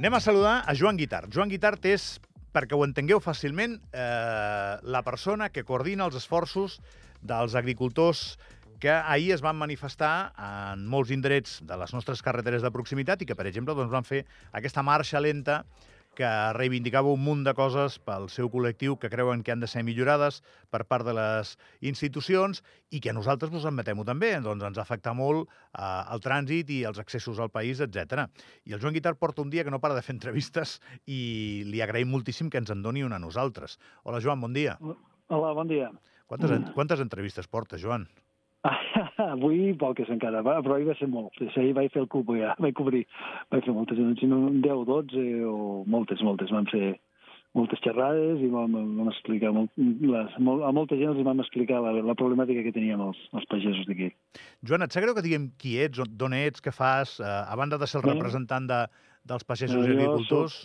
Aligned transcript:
Anem 0.00 0.14
a 0.16 0.20
saludar 0.24 0.64
a 0.66 0.74
Joan 0.74 0.96
Guitart. 0.96 1.28
Joan 1.30 1.50
Guitart 1.52 1.84
és, 1.86 2.16
perquè 2.56 2.74
ho 2.74 2.82
entengueu 2.82 3.20
fàcilment, 3.22 3.76
eh, 3.92 4.72
la 4.82 5.02
persona 5.06 5.50
que 5.54 5.62
coordina 5.62 6.06
els 6.08 6.16
esforços 6.18 6.80
dels 7.20 7.54
agricultors 7.54 8.38
que 8.80 8.90
ahir 8.90 9.34
es 9.36 9.42
van 9.44 9.60
manifestar 9.60 10.32
en 10.40 10.86
molts 10.88 11.12
indrets 11.12 11.60
de 11.62 11.76
les 11.76 11.92
nostres 11.94 12.24
carreteres 12.24 12.64
de 12.64 12.72
proximitat 12.72 13.22
i 13.22 13.28
que, 13.28 13.36
per 13.36 13.46
exemple, 13.46 13.76
doncs, 13.76 13.92
van 13.92 14.08
fer 14.08 14.24
aquesta 14.56 14.82
marxa 14.82 15.20
lenta 15.20 15.60
que 16.18 16.28
reivindicava 16.56 17.12
un 17.12 17.22
munt 17.24 17.44
de 17.46 17.54
coses 17.56 17.98
pel 18.06 18.28
seu 18.32 18.50
col·lectiu 18.52 18.96
que 19.00 19.10
creuen 19.12 19.44
que 19.46 19.52
han 19.54 19.62
de 19.62 19.68
ser 19.70 19.84
millorades 19.86 20.40
per 20.72 20.82
part 20.90 21.06
de 21.06 21.14
les 21.16 21.54
institucions 21.86 22.62
i 22.90 23.00
que 23.04 23.14
nosaltres 23.16 23.52
ens 23.54 23.66
admetem-ho 23.68 24.04
també. 24.08 24.32
Doncs 24.44 24.66
ens 24.70 24.80
afecta 24.82 25.14
molt 25.16 25.46
eh, 25.46 25.82
el 25.82 26.24
trànsit 26.24 26.72
i 26.74 26.80
els 26.90 27.00
accessos 27.02 27.38
al 27.38 27.52
país, 27.54 27.82
etc. 27.84 28.26
I 28.66 28.76
el 28.76 28.82
Joan 28.82 28.96
Guitart 28.96 29.20
porta 29.20 29.42
un 29.42 29.50
dia 29.50 29.64
que 29.64 29.74
no 29.74 29.80
para 29.80 29.98
de 29.98 30.02
fer 30.06 30.16
entrevistes 30.16 30.78
i 31.06 31.62
li 31.66 31.84
agraïm 31.84 32.10
moltíssim 32.10 32.50
que 32.50 32.60
ens 32.62 32.72
en 32.74 32.82
doni 32.82 33.06
una 33.06 33.20
a 33.20 33.22
nosaltres. 33.22 33.78
Hola, 34.02 34.20
Joan, 34.24 34.40
bon 34.40 34.56
dia. 34.56 34.78
Hola, 35.28 35.54
bon 35.54 35.70
dia. 35.70 35.92
Quantes, 36.26 36.52
quantes 36.74 37.00
entrevistes 37.02 37.48
porta, 37.50 37.78
Joan? 37.78 38.08
Avui 39.34 39.72
poques 39.80 40.10
encara, 40.12 40.42
va, 40.44 40.58
però 40.64 40.76
ahir 40.76 40.88
va 40.90 40.96
ser 40.98 41.08
molt. 41.08 41.36
Ahir 41.50 41.72
vaig 41.76 41.92
fer 41.94 42.02
el 42.04 42.10
cub, 42.12 42.32
ja, 42.36 42.54
vaig 42.60 42.76
cobrir, 42.76 43.06
vaig 43.52 43.64
fer 43.64 43.76
moltes, 43.76 44.00
no 44.00 44.40
10 44.52 44.74
o 44.74 44.84
12 44.88 45.28
o 45.48 45.54
moltes, 45.88 46.20
moltes. 46.26 46.52
Vam 46.52 46.68
fer 46.72 46.98
moltes 47.56 47.80
xerrades 47.82 48.42
i 48.44 48.48
vam, 48.52 48.74
vam 48.76 49.08
explicar 49.10 49.50
molt, 49.54 49.72
les, 49.76 50.34
molt, 50.38 50.62
a 50.66 50.70
molta 50.74 50.98
gent 50.98 51.10
els 51.14 51.24
vam 51.26 51.42
explicar 51.42 51.80
la, 51.82 51.94
la 52.06 52.16
problemàtica 52.18 52.62
que 52.66 52.74
teníem 52.76 53.02
els, 53.02 53.18
els 53.34 53.48
pagesos 53.50 53.88
d'aquí. 53.88 54.10
Joan, 54.66 54.86
et 54.86 54.94
sap 54.94 55.06
greu 55.06 55.16
que 55.16 55.24
diguem 55.26 55.48
qui 55.58 55.78
ets, 55.82 56.02
d'on 56.20 56.36
ets, 56.36 56.62
què 56.62 56.74
fas, 56.74 57.16
eh, 57.22 57.26
a 57.26 57.56
banda 57.58 57.80
de 57.80 57.88
ser 57.90 58.02
el 58.02 58.06
Bé. 58.06 58.14
representant 58.14 58.68
de, 58.70 58.84
dels 59.26 59.46
pagesos 59.48 59.82
i 59.82 59.96
agricultors? 59.96 60.60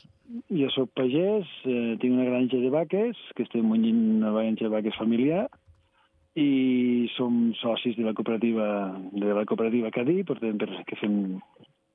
Jo 0.54 0.70
sóc 0.74 0.94
pagès, 0.98 1.50
eh, 1.70 1.96
tinc 2.02 2.18
una 2.18 2.30
granja 2.30 2.62
de 2.62 2.72
vaques, 2.74 3.18
que 3.38 3.46
estem 3.46 3.66
munyint 3.66 4.02
una 4.20 4.34
granja 4.36 4.68
de 4.68 4.74
vaques 4.74 4.98
familiar, 5.02 5.46
i 6.36 7.08
som 7.16 7.54
socis 7.62 7.96
de 7.96 8.04
la 8.04 8.14
cooperativa 8.14 8.68
de 9.12 9.34
la 9.34 9.46
cooperativa 9.48 9.92
Cadí, 9.96 10.22
per 10.28 10.38
tant, 10.42 10.58
perquè 10.60 10.98
fem 11.00 11.16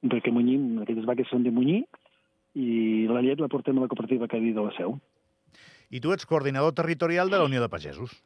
perquè 0.00 0.32
munyim, 0.32 0.78
aquestes 0.80 1.04
vaques 1.04 1.28
són 1.28 1.44
de 1.44 1.52
munyir, 1.52 1.82
i 2.56 3.06
la 3.10 3.20
llet 3.20 3.40
la 3.40 3.50
portem 3.52 3.76
a 3.76 3.84
la 3.84 3.90
cooperativa 3.90 4.28
Cadí 4.32 4.54
de 4.56 4.64
la 4.64 4.72
Seu. 4.78 4.96
I 5.90 6.00
tu 6.00 6.14
ets 6.14 6.26
coordinador 6.26 6.72
territorial 6.72 7.28
de 7.28 7.36
la 7.36 7.44
Unió 7.44 7.60
de 7.60 7.68
Pagesos. 7.68 8.16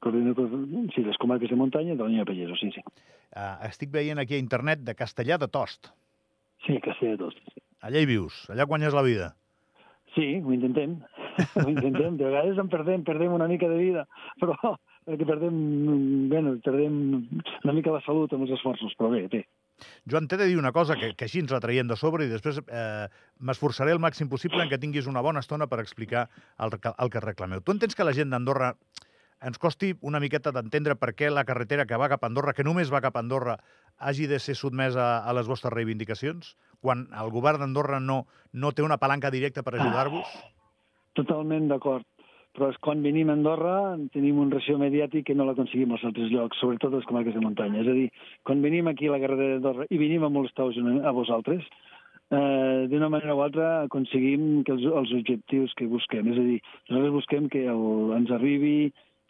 Coordinador, 0.00 0.48
sí, 0.94 1.04
les 1.04 1.18
comarques 1.20 1.50
de 1.50 1.58
muntanya 1.58 1.92
de 1.92 2.00
la 2.00 2.08
Unió 2.08 2.24
de 2.24 2.30
Pagesos, 2.32 2.60
sí, 2.62 2.72
sí. 2.72 2.84
Uh, 3.36 3.60
estic 3.68 3.92
veient 3.92 4.22
aquí 4.22 4.38
a 4.38 4.40
internet 4.40 4.80
de 4.86 4.94
Castellà 4.96 5.36
de 5.36 5.48
Tost. 5.52 5.90
Sí, 6.64 6.78
Castella 6.80 7.18
de 7.18 7.24
Tots. 7.26 7.60
Allà 7.84 8.00
hi 8.00 8.08
vius, 8.08 8.46
allà 8.50 8.64
guanyes 8.64 8.96
la 8.96 9.04
vida. 9.04 9.34
Sí, 10.14 10.40
ho 10.40 10.54
intentem. 10.54 10.96
ho 11.60 11.68
intentem. 11.68 12.16
De 12.16 12.24
vegades 12.24 12.58
en 12.62 12.70
perdem, 12.72 13.04
perdem 13.04 13.34
una 13.36 13.48
mica 13.50 13.68
de 13.68 13.76
vida, 13.76 14.06
però 14.40 14.76
perquè 15.06 15.26
perdem, 15.28 15.56
bueno, 16.32 16.56
perdem 16.64 16.96
una 17.64 17.72
mica 17.76 17.92
la 17.94 18.02
salut 18.06 18.32
amb 18.34 18.46
els 18.46 18.56
esforços, 18.58 18.94
però 18.98 19.10
bé, 19.12 19.26
bé. 19.32 19.44
Joan, 20.08 20.24
t'he 20.26 20.38
de 20.40 20.46
dir 20.48 20.56
una 20.58 20.72
cosa 20.72 20.96
que, 20.96 21.10
que 21.14 21.26
així 21.28 21.42
ens 21.44 21.52
la 21.52 21.60
traiem 21.60 21.86
de 21.88 21.96
sobre 22.00 22.24
i 22.24 22.30
després 22.32 22.58
eh, 22.64 23.08
m'esforçaré 23.44 23.92
el 23.92 24.00
màxim 24.00 24.28
possible 24.32 24.62
en 24.64 24.70
que 24.72 24.78
tinguis 24.80 25.06
una 25.06 25.20
bona 25.22 25.42
estona 25.44 25.66
per 25.68 25.78
explicar 25.82 26.26
el, 26.58 26.72
que- 26.80 26.94
el 26.96 27.10
que 27.12 27.20
reclameu. 27.20 27.60
Tu 27.60 27.74
entens 27.76 27.94
que 27.94 28.06
la 28.08 28.14
gent 28.16 28.32
d'Andorra 28.32 28.72
ens 29.44 29.58
costi 29.60 29.90
una 30.00 30.18
miqueta 30.18 30.48
d'entendre 30.50 30.96
per 30.96 31.10
què 31.12 31.28
la 31.30 31.44
carretera 31.44 31.84
que 31.84 31.98
va 32.00 32.08
cap 32.08 32.24
a 32.24 32.30
Andorra, 32.30 32.54
que 32.56 32.64
només 32.64 32.88
va 32.90 33.02
cap 33.04 33.18
a 33.18 33.20
Andorra, 33.20 33.58
hagi 34.00 34.26
de 34.26 34.38
ser 34.40 34.56
sotmesa 34.56 35.18
a 35.28 35.32
les 35.36 35.46
vostres 35.46 35.74
reivindicacions? 35.76 36.54
Quan 36.80 37.04
el 37.12 37.28
govern 37.30 37.60
d'Andorra 37.60 38.00
no, 38.00 38.22
no 38.56 38.72
té 38.72 38.80
una 38.82 38.96
palanca 38.96 39.30
directa 39.30 39.62
per 39.62 39.76
ajudar-vos? 39.76 40.32
Totalment 41.20 41.68
d'acord. 41.68 42.08
Però 42.56 42.70
és 42.72 42.78
quan 42.80 43.02
venim 43.04 43.28
a 43.28 43.34
Andorra 43.36 43.76
tenim 44.14 44.38
un 44.40 44.50
ració 44.52 44.78
mediàtic 44.80 45.26
que 45.28 45.34
no 45.36 45.44
l'aconseguim 45.44 45.90
als 45.92 46.06
altres 46.08 46.30
llocs, 46.32 46.56
sobretot 46.62 46.94
a 46.94 47.00
les 47.00 47.08
comarques 47.08 47.36
de 47.36 47.42
muntanya. 47.44 47.82
És 47.82 47.90
a 47.92 47.96
dir, 47.98 48.06
quan 48.48 48.62
venim 48.64 48.88
aquí 48.88 49.10
a 49.10 49.12
la 49.12 49.20
carretera 49.20 49.58
d'Andorra 49.58 49.88
i 49.92 49.98
venim 50.00 50.24
a 50.24 50.32
molestar-vos 50.32 50.78
a 50.80 51.12
vosaltres, 51.12 51.66
eh, 52.30 52.86
d'una 52.88 53.10
manera 53.12 53.34
o 53.36 53.42
altra 53.44 53.82
aconseguim 53.82 54.62
que 54.64 54.72
els, 54.72 54.86
els 54.88 55.12
objectius 55.18 55.74
que 55.76 55.90
busquem. 55.90 56.32
És 56.32 56.38
a 56.40 56.46
dir, 56.46 56.60
nosaltres 56.88 57.16
busquem 57.18 57.50
que 57.52 57.66
el, 57.72 57.84
ens 58.16 58.32
arribi 58.32 58.76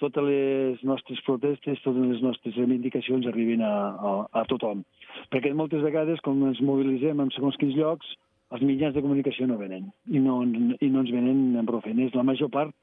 totes 0.01 0.25
les 0.25 0.83
nostres 0.85 1.21
protestes, 1.27 1.81
totes 1.83 2.11
les 2.13 2.23
nostres 2.23 2.57
reivindicacions 2.57 3.27
arribin 3.27 3.65
a, 3.65 3.75
a, 3.97 4.15
a 4.41 4.45
tothom. 4.51 4.85
Perquè 5.33 5.55
moltes 5.57 5.83
vegades, 5.85 6.21
com 6.25 6.43
ens 6.49 6.61
mobilitzem 6.61 7.21
en 7.21 7.33
segons 7.35 7.57
quins 7.61 7.77
llocs, 7.79 8.15
els 8.55 8.63
mitjans 8.63 8.95
de 8.95 9.03
comunicació 9.03 9.49
no 9.51 9.57
venen 9.59 9.89
i 10.07 10.21
no, 10.23 10.39
i 10.45 10.91
no 10.93 11.01
ens 11.03 11.11
venen 11.11 11.57
en 11.59 11.67
prou 11.67 11.83
feines. 11.83 12.15
La 12.15 12.27
major 12.27 12.53
part, 12.53 12.77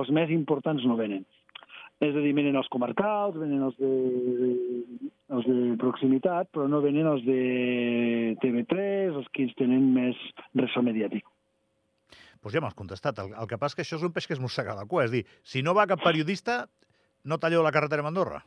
els 0.00 0.10
més 0.14 0.32
importants, 0.32 0.84
no 0.88 0.96
venen. 0.98 1.24
És 2.02 2.16
a 2.16 2.22
dir, 2.24 2.32
venen 2.34 2.56
els 2.58 2.70
comarcals, 2.72 3.36
venen 3.38 3.62
els 3.62 3.76
de, 3.78 3.90
els 5.36 5.46
de 5.46 5.58
proximitat, 5.78 6.48
però 6.50 6.66
no 6.70 6.80
venen 6.82 7.06
els 7.06 7.22
de 7.26 7.42
TV3, 8.42 9.12
els 9.20 9.28
que 9.36 9.46
tenen 9.58 9.92
més 9.94 10.18
ressò 10.58 10.82
mediàtic. 10.82 11.22
Doncs 12.42 12.56
ja 12.56 12.62
m'has 12.64 12.74
contestat. 12.74 13.20
El, 13.22 13.36
el 13.38 13.50
que 13.50 13.58
passa 13.60 13.76
és 13.76 13.78
que 13.78 13.86
això 13.86 14.00
és 14.00 14.06
un 14.08 14.14
peix 14.14 14.26
que 14.26 14.34
es 14.34 14.42
mossega 14.42 14.74
la 14.74 14.88
cua. 14.90 15.06
És 15.06 15.14
dir, 15.14 15.22
si 15.46 15.62
no 15.62 15.76
va 15.78 15.86
cap 15.86 16.02
periodista, 16.02 16.64
no 17.22 17.38
talleu 17.38 17.62
la 17.62 17.70
carretera 17.74 18.02
amb 18.02 18.10
Andorra. 18.10 18.42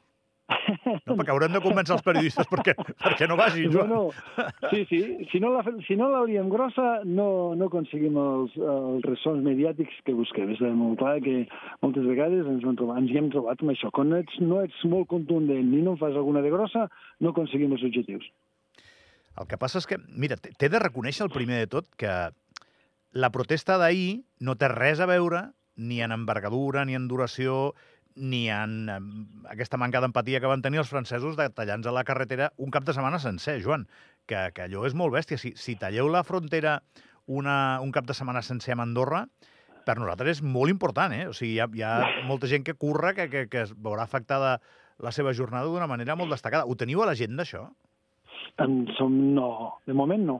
No, 1.03 1.15
perquè 1.17 1.33
haurem 1.33 1.53
de 1.55 1.61
convèncer 1.63 1.95
els 1.95 2.05
periodistes 2.05 2.47
perquè, 2.51 2.75
perquè 3.03 3.27
no 3.29 3.37
vagin, 3.39 3.71
Joan. 3.73 3.91
Bueno, 3.91 4.45
sí, 4.71 4.85
sí. 4.89 5.01
Si 5.31 5.41
no 5.43 5.51
la, 5.53 5.63
si 5.87 5.97
no 5.99 6.09
l'hauríem 6.11 6.49
grossa, 6.51 6.87
no, 7.05 7.27
no 7.57 7.69
aconseguim 7.69 8.17
els, 8.21 8.55
els 8.59 9.05
ressons 9.07 9.43
mediàtics 9.45 10.01
que 10.07 10.15
busquem. 10.17 10.53
És 10.55 10.63
molt 10.77 10.99
clar 11.01 11.17
que 11.25 11.43
moltes 11.83 12.07
vegades 12.07 12.47
ens, 12.47 12.63
hem 12.63 12.79
trobat, 12.79 13.03
ens 13.03 13.11
hi 13.13 13.19
hem 13.21 13.29
trobat 13.33 13.61
amb 13.63 13.75
això. 13.75 13.91
Quan 13.95 14.11
no 14.13 14.21
ets, 14.23 14.39
no 14.41 14.63
ets 14.63 14.81
molt 14.89 15.09
contundent 15.11 15.69
ni 15.71 15.83
no 15.85 15.95
en 15.95 16.01
fas 16.01 16.15
alguna 16.15 16.43
de 16.45 16.53
grossa, 16.53 16.87
no 17.19 17.35
aconseguim 17.35 17.75
els 17.75 17.85
objectius. 17.87 18.27
El 19.35 19.49
que 19.51 19.59
passa 19.59 19.81
és 19.81 19.87
que, 19.89 19.99
mira, 20.07 20.37
t'he 20.39 20.71
de 20.71 20.79
reconèixer 20.79 21.25
el 21.25 21.33
primer 21.33 21.59
de 21.65 21.71
tot 21.75 21.89
que 21.99 22.13
la 23.15 23.31
protesta 23.35 23.77
d'ahir 23.79 24.23
no 24.43 24.55
té 24.59 24.69
res 24.71 25.01
a 25.03 25.09
veure 25.09 25.49
ni 25.75 26.01
en 26.03 26.15
envergadura, 26.15 26.85
ni 26.87 26.95
en 26.95 27.09
duració, 27.11 27.75
ni 28.15 28.45
en 28.49 28.87
aquesta 29.51 29.77
manca 29.77 29.99
d'empatia 30.01 30.39
que 30.39 30.49
van 30.49 30.63
tenir 30.63 30.79
els 30.81 30.91
francesos 30.91 31.35
de 31.35 31.49
tallar-nos 31.51 31.91
a 31.91 31.95
la 31.95 32.05
carretera 32.07 32.51
un 32.57 32.71
cap 32.71 32.85
de 32.87 32.95
setmana 32.95 33.19
sencer, 33.19 33.59
Joan, 33.63 33.87
que, 34.25 34.49
que 34.55 34.65
allò 34.65 34.85
és 34.87 34.95
molt 34.95 35.13
bèstia. 35.13 35.37
Si, 35.41 35.51
si 35.59 35.75
talleu 35.79 36.07
la 36.11 36.23
frontera 36.23 36.79
una, 37.27 37.81
un 37.83 37.91
cap 37.91 38.07
de 38.07 38.15
setmana 38.15 38.43
sencer 38.45 38.75
amb 38.75 38.85
Andorra, 38.85 39.25
per 39.85 39.99
nosaltres 39.99 40.39
és 40.39 40.41
molt 40.41 40.71
important, 40.71 41.13
eh? 41.13 41.27
O 41.29 41.35
sigui, 41.35 41.57
hi 41.57 41.61
ha, 41.61 41.67
hi 41.69 41.83
ha 41.85 42.23
molta 42.29 42.49
gent 42.49 42.65
que 42.65 42.73
curra 42.79 43.13
que, 43.17 43.27
que, 43.29 43.45
que 43.51 43.65
es 43.67 43.75
veurà 43.75 44.07
afectada 44.07 44.57
la 45.03 45.11
seva 45.11 45.33
jornada 45.35 45.67
d'una 45.67 45.89
manera 45.91 46.15
molt 46.15 46.31
destacada. 46.33 46.65
Ho 46.65 46.75
teniu 46.79 47.03
a 47.03 47.09
l'agenda, 47.09 47.43
això? 47.43 47.67
En 48.63 48.85
som, 48.97 49.13
no, 49.35 49.49
de 49.85 49.93
moment 49.93 50.23
no. 50.25 50.39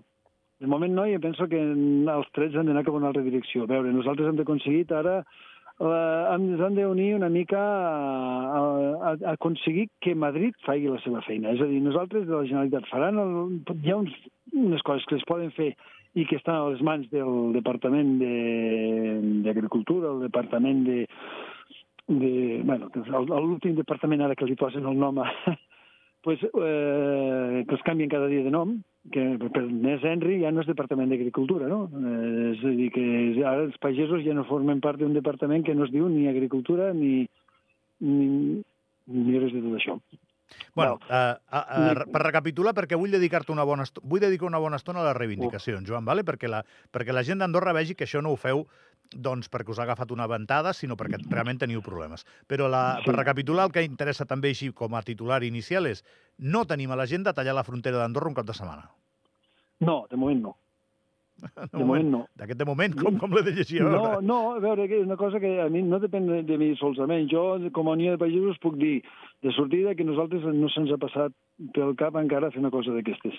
De 0.64 0.70
moment 0.72 0.94
no, 0.96 1.04
i 1.06 1.18
penso 1.20 1.50
que 1.52 1.60
els 1.60 2.30
trets 2.34 2.56
han 2.56 2.70
d'anar 2.70 2.86
cap 2.88 2.96
a 2.96 3.02
una 3.02 3.12
altra 3.12 3.26
direcció. 3.26 3.66
A 3.66 3.74
veure, 3.74 3.92
nosaltres 3.92 4.32
hem 4.32 4.40
aconseguit 4.42 4.94
ara 4.96 5.20
eh, 5.80 6.36
ens 6.36 6.62
han 6.62 6.76
d'unir 6.78 7.10
una 7.18 7.30
mica 7.30 7.60
a, 7.60 8.62
a, 8.62 9.12
a 9.16 9.34
aconseguir 9.34 9.88
que 10.02 10.16
Madrid 10.16 10.56
faci 10.66 10.88
la 10.92 11.02
seva 11.04 11.22
feina. 11.28 11.52
És 11.56 11.62
a 11.62 11.68
dir, 11.72 11.82
nosaltres 11.84 12.28
de 12.28 12.36
la 12.36 12.46
Generalitat 12.48 12.88
faran... 12.92 13.20
El, 13.20 13.60
hi 13.84 13.92
ha 13.92 14.00
uns, 14.04 14.16
unes 14.54 14.84
coses 14.88 15.06
que 15.10 15.20
es 15.20 15.28
poden 15.28 15.52
fer 15.58 15.74
i 16.16 16.24
que 16.30 16.38
estan 16.40 16.56
a 16.56 16.70
les 16.72 16.82
mans 16.86 17.10
del 17.12 17.52
Departament 17.58 18.16
de- 18.22 19.44
d'Agricultura, 19.48 20.14
el 20.16 20.24
Departament 20.30 20.86
de... 20.88 21.02
de 22.08 22.62
bueno, 22.64 22.88
l'últim 23.42 23.76
departament 23.76 24.22
ara 24.22 24.36
que 24.38 24.46
li 24.48 24.56
posen 24.56 24.86
el 24.86 24.96
nom 25.00 25.20
a, 25.20 25.28
pues, 26.26 26.42
eh, 26.42 27.64
que 27.70 27.76
els 27.78 27.86
canvien 27.86 28.10
cada 28.10 28.28
dia 28.28 28.44
de 28.44 28.52
nom, 28.52 28.74
que 29.14 29.24
per 29.54 29.62
més 29.70 30.04
Henry 30.04 30.40
ja 30.42 30.50
no 30.52 30.64
és 30.64 30.70
Departament 30.72 31.12
d'Agricultura, 31.14 31.70
no? 31.70 31.86
Eh, 31.94 32.52
és 32.56 32.64
a 32.66 32.74
dir, 32.74 32.90
que 32.96 33.06
ara 33.46 33.68
els 33.68 33.78
pagesos 33.84 34.26
ja 34.26 34.34
no 34.34 34.48
formen 34.50 34.82
part 34.82 34.98
d'un 35.00 35.14
departament 35.14 35.64
que 35.68 35.76
no 35.78 35.86
es 35.86 35.94
diu 35.94 36.10
ni 36.10 36.26
Agricultura 36.32 36.90
ni, 36.98 37.28
ni, 38.02 38.30
ni 39.06 39.38
res 39.38 39.54
de 39.54 39.62
tot 39.62 39.78
això. 39.78 40.00
Bueno, 40.76 40.98
No. 40.98 41.16
uh, 41.16 41.38
uh, 41.58 41.94
uh, 41.94 42.10
per 42.12 42.22
recapitular, 42.22 42.74
perquè 42.78 42.98
vull 42.98 43.14
dedicar-te 43.14 43.54
una 43.54 43.66
bona 43.66 43.86
estona, 43.86 44.10
vull 44.10 44.22
dedicar 44.22 44.50
una 44.50 44.62
bona 44.62 44.82
estona 44.82 45.02
a 45.02 45.08
les 45.08 45.18
reivindicacions, 45.18 45.88
Joan, 45.88 46.06
vale? 46.06 46.26
perquè, 46.26 46.50
la, 46.50 46.64
perquè 46.94 47.14
la 47.14 47.24
gent 47.26 47.42
d'Andorra 47.42 47.74
vegi 47.74 47.96
que 47.96 48.06
això 48.06 48.22
no 48.22 48.34
ho 48.34 48.42
feu 48.42 48.66
doncs 49.14 49.50
perquè 49.52 49.70
us 49.72 49.80
ha 49.80 49.84
agafat 49.84 50.12
una 50.12 50.28
ventada, 50.28 50.74
sinó 50.74 50.96
perquè 50.98 51.20
realment 51.34 51.60
teniu 51.62 51.82
problemes. 51.86 52.26
Però 52.48 52.70
la, 52.72 52.98
Sí. 53.00 53.06
per 53.10 53.16
recapitular, 53.20 53.66
el 53.68 53.72
que 53.72 53.84
interessa 53.84 54.26
també 54.26 54.50
així 54.54 54.72
com 54.74 54.94
a 54.96 55.02
titular 55.04 55.44
inicial 55.44 55.86
és 55.88 56.04
no 56.40 56.66
tenim 56.66 56.92
a 56.92 56.96
l'agenda 57.00 57.34
tallar 57.34 57.54
la 57.56 57.64
frontera 57.64 57.98
d'Andorra 58.02 58.30
un 58.30 58.36
cap 58.36 58.46
de 58.46 58.54
setmana. 58.54 58.90
No, 59.80 60.06
de 60.10 60.16
moment 60.18 60.42
no. 60.42 60.56
De 61.72 61.78
moment 61.84 62.08
no. 62.10 62.20
D'aquest 62.40 62.58
de 62.62 62.66
moment, 62.66 62.94
com, 62.96 63.18
com 63.20 63.34
l'he 63.36 63.42
de 63.44 63.52
llegir? 63.52 63.82
No, 63.84 63.90
veure? 63.92 64.22
no, 64.24 64.38
a 64.56 64.60
veure, 64.64 64.86
que 64.88 65.02
és 65.02 65.04
una 65.06 65.18
cosa 65.20 65.38
que 65.44 65.50
a 65.62 65.66
mi 65.70 65.82
no 65.84 66.00
depèn 66.00 66.30
de, 66.30 66.38
de 66.48 66.58
mi 66.58 66.70
solament. 66.80 67.28
Jo, 67.30 67.58
com 67.76 67.90
a 67.92 67.96
Unió 67.98 68.14
de 68.16 68.18
Pagesos, 68.22 68.56
puc 68.64 68.78
dir 68.80 69.02
de 69.44 69.52
sortida 69.52 69.94
que 70.00 70.06
nosaltres 70.08 70.48
no 70.56 70.70
se'ns 70.72 70.94
ha 70.96 70.98
passat 71.02 71.36
pel 71.76 71.92
cap 72.00 72.16
encara 72.16 72.54
fer 72.56 72.64
una 72.64 72.72
cosa 72.72 72.96
d'aquestes. 72.96 73.36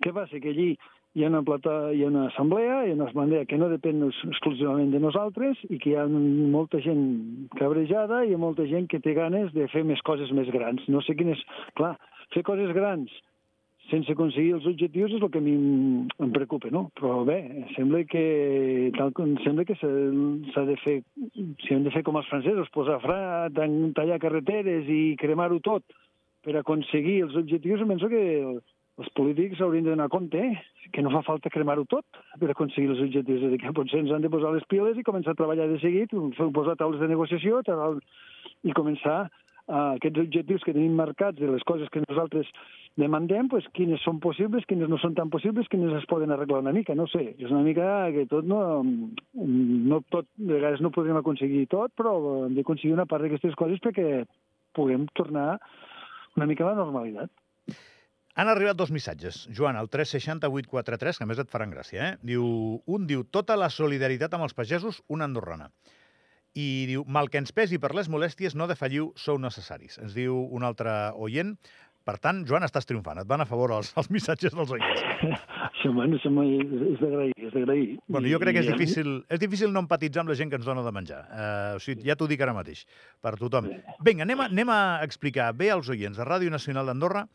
Què 0.00 0.14
passa? 0.14 0.38
Que 0.38 0.54
allí 0.54 0.68
hi 1.14 1.24
ha 1.24 1.28
una, 1.28 1.40
plata, 1.42 1.72
hi 1.92 2.04
ha 2.04 2.08
una 2.10 2.26
assemblea, 2.28 2.84
hi 2.86 2.92
ha 2.92 2.94
una 2.94 3.08
assemblea 3.08 3.46
que 3.50 3.58
no 3.58 3.66
depèn 3.72 4.04
ex- 4.06 4.20
exclusivament 4.28 4.92
de 4.94 5.00
nosaltres 5.02 5.58
i 5.68 5.78
que 5.82 5.90
hi 5.90 5.96
ha 5.98 6.04
molta 6.06 6.78
gent 6.84 7.48
cabrejada 7.58 8.22
i 8.24 8.30
hi 8.30 8.36
ha 8.36 8.42
molta 8.44 8.66
gent 8.70 8.86
que 8.92 9.00
té 9.02 9.16
ganes 9.18 9.50
de 9.56 9.66
fer 9.72 9.82
més 9.84 10.02
coses 10.06 10.30
més 10.36 10.50
grans. 10.54 10.86
No 10.88 11.02
sé 11.02 11.16
quines... 11.18 11.42
Clar, 11.74 11.96
fer 12.34 12.44
coses 12.46 12.70
grans 12.76 13.10
sense 13.90 14.12
aconseguir 14.14 14.52
els 14.54 14.66
objectius 14.70 15.10
és 15.16 15.22
el 15.24 15.30
que 15.34 15.40
a 15.40 15.42
mi 15.42 15.50
em 16.22 16.30
preocupa, 16.30 16.68
no? 16.70 16.84
Però 16.94 17.24
bé, 17.26 17.40
sembla 17.74 18.04
que, 18.06 18.92
tal 18.94 19.10
com, 19.16 19.32
sembla 19.42 19.64
que 19.66 19.74
s'ha 19.80 20.62
de 20.68 20.76
fer, 20.84 21.00
si 21.64 21.74
hem 21.74 21.82
de 21.82 21.90
fer 21.90 22.04
com 22.06 22.14
els 22.20 22.28
francesos, 22.30 22.70
posar 22.70 23.00
fra, 23.02 23.16
tan- 23.56 23.90
tallar 23.98 24.20
carreteres 24.22 24.86
i 24.86 25.16
cremar-ho 25.18 25.58
tot 25.66 25.82
per 26.46 26.54
aconseguir 26.60 27.24
els 27.24 27.34
objectius, 27.40 27.82
penso 27.90 28.06
que 28.12 28.22
els 29.00 29.10
polítics 29.16 29.60
haurien 29.64 29.86
de 29.86 29.94
donar 29.94 30.10
compte 30.12 30.40
eh? 30.40 30.56
que 30.92 31.02
no 31.02 31.12
fa 31.14 31.22
falta 31.24 31.52
cremar-ho 31.52 31.86
tot 31.88 32.20
per 32.40 32.50
aconseguir 32.52 32.90
els 32.92 33.04
objectius. 33.06 33.40
És 33.40 33.46
a 33.46 33.52
dir, 33.52 33.60
que 33.62 33.76
potser 33.76 34.02
ens 34.02 34.12
han 34.12 34.24
de 34.24 34.32
posar 34.32 34.52
les 34.54 34.66
piles 34.68 34.98
i 34.98 35.06
començar 35.06 35.32
a 35.32 35.38
treballar 35.38 35.68
de 35.70 35.78
seguit, 35.80 36.12
posar 36.56 36.76
taules 36.80 37.00
de 37.00 37.08
negociació 37.08 37.62
i 38.66 38.76
començar 38.76 39.22
a 39.70 39.80
aquests 39.94 40.18
objectius 40.24 40.64
que 40.66 40.74
tenim 40.74 40.96
marcats 40.98 41.38
de 41.38 41.48
les 41.48 41.62
coses 41.68 41.88
que 41.94 42.02
nosaltres 42.02 42.48
demandem, 42.98 43.48
pues, 43.48 43.68
quines 43.76 44.02
són 44.02 44.18
possibles, 44.20 44.66
quines 44.66 44.90
no 44.90 44.98
són 44.98 45.14
tan 45.14 45.30
possibles, 45.30 45.68
quines 45.70 45.94
es 45.94 46.08
poden 46.10 46.34
arreglar 46.34 46.58
una 46.64 46.74
mica, 46.74 46.96
no 46.98 47.06
sé. 47.12 47.22
És 47.38 47.52
una 47.52 47.62
mica 47.66 47.86
que 48.16 48.26
tot 48.30 48.48
no... 48.50 48.82
no 48.82 50.00
tot, 50.10 50.26
de 50.36 50.56
vegades 50.56 50.82
no 50.82 50.90
podrem 50.94 51.20
aconseguir 51.20 51.68
tot, 51.70 51.94
però 51.96 52.16
hem 52.48 52.58
d'aconseguir 52.58 52.96
una 52.96 53.06
part 53.06 53.24
d'aquestes 53.24 53.54
coses 53.60 53.80
perquè 53.84 54.24
puguem 54.74 55.06
tornar 55.14 55.54
una 56.36 56.50
mica 56.50 56.66
a 56.66 56.72
la 56.72 56.82
normalitat. 56.82 57.30
Han 58.38 58.48
arribat 58.48 58.78
dos 58.78 58.92
missatges. 58.94 59.48
Joan, 59.56 59.76
el 59.76 59.88
36843, 59.90 61.18
que 61.18 61.26
a 61.26 61.30
més 61.30 61.40
et 61.42 61.50
faran 61.50 61.72
gràcia, 61.74 62.12
eh? 62.12 62.18
Diu, 62.22 62.44
un 62.86 63.08
diu, 63.10 63.24
tota 63.26 63.56
la 63.58 63.70
solidaritat 63.74 64.34
amb 64.36 64.46
els 64.46 64.54
pagesos, 64.54 65.02
una 65.08 65.26
andorrana. 65.26 65.70
I 66.54 66.86
diu, 66.90 67.04
mal 67.06 67.30
que 67.30 67.38
ens 67.42 67.52
pesi 67.54 67.78
per 67.78 67.92
les 67.94 68.10
molèsties, 68.10 68.56
no 68.58 68.70
defalliu, 68.70 69.12
sou 69.18 69.38
necessaris. 69.38 69.98
Ens 70.02 70.14
diu 70.14 70.38
un 70.50 70.66
altre 70.66 71.12
oient. 71.18 71.56
Per 72.06 72.16
tant, 72.22 72.40
Joan, 72.48 72.64
estàs 72.64 72.88
triomfant. 72.88 73.18
Et 73.20 73.28
van 73.28 73.42
a 73.42 73.46
favor 73.46 73.74
els, 73.76 73.90
els 74.00 74.08
missatges 74.14 74.54
dels 74.56 74.70
oients. 74.72 75.02
Això, 75.66 75.90
bueno, 75.94 76.16
és 76.16 76.24
d'agrair, 77.02 77.34
és 77.36 77.52
d'agrair. 77.52 77.84
Bueno, 78.08 78.30
jo 78.30 78.40
crec 78.40 78.56
que 78.56 78.62
és 78.64 78.70
difícil, 78.70 79.12
és 79.30 79.42
difícil 79.42 79.70
no 79.74 79.82
empatitzar 79.84 80.24
amb 80.24 80.32
la 80.32 80.38
gent 80.38 80.50
que 80.50 80.58
ens 80.58 80.66
dona 80.66 80.82
de 80.86 80.94
menjar. 80.96 81.20
Uh, 81.28 81.76
o 81.76 81.82
sigui, 81.82 82.06
ja 82.08 82.16
t'ho 82.18 82.30
dic 82.30 82.40
ara 82.42 82.56
mateix, 82.56 82.86
per 83.22 83.36
tothom. 83.38 83.68
Vinga, 84.06 84.24
anem 84.26 84.42
a, 84.42 84.48
anem 84.50 84.72
a 84.74 84.80
explicar 85.06 85.52
bé 85.54 85.70
als 85.74 85.92
oients 85.92 86.18
de 86.18 86.26
Ràdio 86.26 86.50
Nacional 86.50 86.88
d'Andorra 86.88 87.26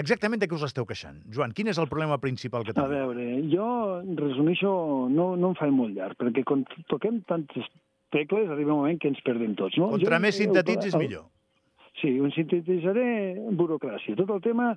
exactament 0.00 0.40
de 0.40 0.48
què 0.48 0.54
us 0.56 0.62
esteu 0.66 0.86
queixant. 0.88 1.18
Joan, 1.34 1.52
quin 1.52 1.68
és 1.68 1.78
el 1.78 1.88
problema 1.88 2.18
principal 2.18 2.64
que 2.64 2.70
A 2.72 2.74
teniu? 2.74 2.88
veure, 2.90 3.26
jo 3.52 3.66
resumeixo, 4.16 5.08
no, 5.10 5.36
no 5.36 5.52
em 5.52 5.54
faig 5.58 5.72
molt 5.72 5.94
llarg, 5.96 6.16
perquè 6.16 6.44
quan 6.44 6.64
toquem 6.88 7.20
tantes 7.28 7.64
tecles 8.12 8.48
arriba 8.50 8.72
un 8.74 8.80
moment 8.84 8.98
que 9.00 9.08
ens 9.08 9.20
perdem 9.24 9.54
tots. 9.54 9.76
No? 9.78 9.90
Contra 9.90 10.16
Jo- 10.18 10.22
més 10.22 10.36
sintetitzis, 10.36 10.94
el- 10.94 11.00
millor. 11.00 11.24
Sí, 12.00 12.18
ho 12.20 12.30
sintetitzaré 12.30 13.36
burocràcia. 13.52 14.16
Tot 14.16 14.30
el 14.30 14.40
tema 14.40 14.76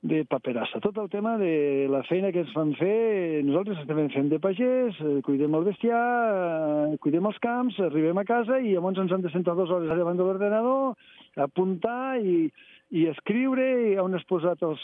de 0.00 0.24
paperassa, 0.24 0.78
tot 0.80 0.96
el 0.98 1.08
tema 1.10 1.36
de 1.38 1.86
la 1.90 2.02
feina 2.04 2.30
que 2.32 2.40
ens 2.40 2.52
fan 2.54 2.72
fer, 2.78 3.42
nosaltres 3.44 3.80
estem 3.82 4.08
fent 4.14 4.28
de 4.30 4.38
pagès, 4.38 4.94
eh, 5.02 5.20
cuidem 5.26 5.54
el 5.58 5.64
bestiar, 5.64 6.92
eh, 6.94 6.98
cuidem 6.98 7.26
els 7.26 7.38
camps, 7.38 7.78
arribem 7.80 8.16
a 8.18 8.24
casa 8.24 8.60
i 8.60 8.72
llavors 8.74 8.96
ens 8.98 9.10
han 9.12 9.20
de 9.22 9.30
sentar 9.30 9.56
dues 9.56 9.68
hores 9.70 9.88
davant 9.88 10.16
de 10.16 10.22
l'ordenador, 10.22 10.94
apuntar 11.36 12.20
i, 12.22 12.50
i 12.90 13.06
escriure 13.12 13.64
i 13.92 13.96
on 14.00 14.16
has 14.16 14.26
posat 14.28 14.62
els... 14.66 14.82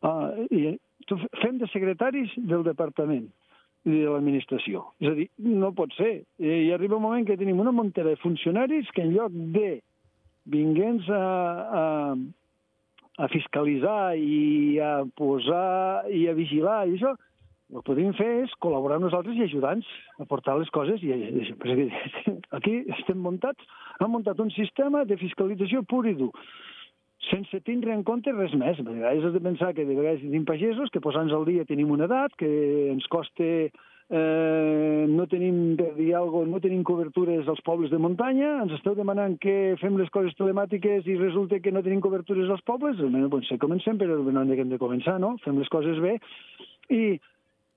Uh, 0.00 0.46
i, 0.48 0.78
tu, 1.08 1.18
fem 1.42 1.58
de 1.60 1.68
secretaris 1.72 2.32
del 2.48 2.64
departament 2.64 3.28
i 3.88 3.94
de 3.94 4.08
l'administració. 4.08 4.84
És 5.00 5.08
a 5.10 5.14
dir, 5.16 5.28
no 5.44 5.72
pot 5.76 5.92
ser. 5.96 6.20
I, 6.40 6.50
I 6.68 6.72
arriba 6.76 6.98
un 6.98 7.06
moment 7.06 7.26
que 7.28 7.38
tenim 7.40 7.60
una 7.62 7.72
muntera 7.72 8.12
de 8.12 8.20
funcionaris 8.20 8.90
que 8.96 9.04
en 9.04 9.14
lloc 9.14 9.32
de 9.56 9.80
vinguents 10.50 11.08
a, 11.12 11.24
a, 11.80 11.84
a 13.24 13.28
fiscalitzar 13.32 14.14
i 14.16 14.78
a 14.84 14.92
posar 15.16 16.08
i 16.12 16.26
a 16.28 16.36
vigilar 16.36 16.82
i 16.88 16.96
això, 16.96 17.14
el 17.70 17.84
que 17.84 17.86
podem 17.86 18.16
fer 18.18 18.30
és 18.44 18.56
col·laborar 18.64 18.98
nosaltres 19.00 19.36
i 19.38 19.44
ajudar-nos 19.46 19.88
a 20.20 20.26
portar 20.28 20.56
les 20.58 20.72
coses. 20.74 21.04
I, 21.04 21.14
aquí 22.56 22.80
estem 22.98 23.20
muntats, 23.22 23.64
han 24.00 24.12
muntat 24.12 24.40
un 24.42 24.50
sistema 24.56 25.04
de 25.08 25.20
fiscalització 25.20 25.84
pur 25.88 26.04
i 26.10 26.16
dur 26.18 26.32
sense 27.28 27.60
tindre 27.66 27.92
en 27.92 28.02
compte 28.06 28.32
res 28.32 28.54
més. 28.56 28.80
De 28.80 28.88
vegades 28.88 29.26
has 29.26 29.36
de 29.36 29.44
pensar 29.44 29.74
que 29.76 29.84
de 29.84 29.94
vegades 29.94 30.24
tenim 30.24 30.46
pagesos, 30.48 30.90
que 30.90 31.02
posant-nos 31.04 31.36
al 31.36 31.46
dia 31.48 31.68
tenim 31.68 31.92
una 31.92 32.08
edat, 32.08 32.34
que 32.40 32.48
ens 32.94 33.06
costa 33.12 33.48
eh, 34.10 35.06
no 35.08 35.26
tenim, 35.30 35.76
per 35.78 35.92
dir 35.98 36.10
cosa, 36.18 36.46
no 36.50 36.60
tenim 36.62 36.82
cobertures 36.86 37.48
als 37.48 37.60
pobles 37.66 37.92
de 37.92 38.00
muntanya, 38.02 38.56
ens 38.64 38.74
esteu 38.78 38.96
demanant 38.98 39.36
que 39.42 39.76
fem 39.82 39.98
les 40.00 40.10
coses 40.10 40.34
telemàtiques 40.38 41.06
i 41.06 41.18
resulta 41.20 41.60
que 41.62 41.72
no 41.72 41.84
tenim 41.86 42.02
cobertures 42.02 42.50
als 42.50 42.64
pobles, 42.66 42.98
almenys 42.98 43.30
doncs, 43.30 43.52
comencem, 43.62 44.00
però 44.00 44.18
no 44.18 44.42
hem 44.42 44.72
de 44.72 44.80
començar, 44.82 45.20
no? 45.22 45.36
Fem 45.44 45.60
les 45.60 45.70
coses 45.70 46.00
bé 46.02 46.16
i, 46.90 47.20